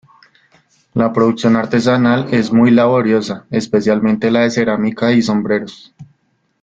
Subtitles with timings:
[0.95, 5.93] La producción artesanal es muy laboriosa, especialmente la de cerámica y sombreros.